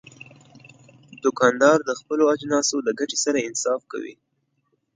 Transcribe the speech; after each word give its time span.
دوکاندار 1.23 1.77
د 1.83 1.91
خپلو 1.99 2.23
اجناسو 2.33 2.77
د 2.83 2.89
ګټې 2.99 3.17
سره 3.25 3.39
انصاف 3.47 3.81
کوي. 3.91 4.15